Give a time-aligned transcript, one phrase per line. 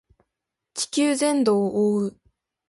[0.73, 2.17] 地球全土を覆う